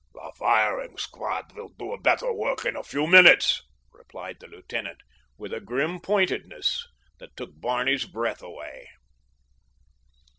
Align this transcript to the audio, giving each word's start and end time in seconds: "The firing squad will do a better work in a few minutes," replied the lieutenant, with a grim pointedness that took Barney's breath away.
"The 0.15 0.33
firing 0.35 0.97
squad 0.97 1.53
will 1.55 1.69
do 1.77 1.93
a 1.93 2.01
better 2.01 2.33
work 2.33 2.65
in 2.65 2.75
a 2.75 2.81
few 2.81 3.05
minutes," 3.05 3.61
replied 3.93 4.37
the 4.39 4.47
lieutenant, 4.47 4.97
with 5.37 5.53
a 5.53 5.59
grim 5.59 5.99
pointedness 5.99 6.87
that 7.19 7.37
took 7.37 7.51
Barney's 7.61 8.05
breath 8.05 8.41
away. 8.41 8.87